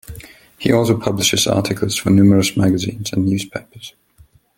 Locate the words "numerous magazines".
2.09-3.13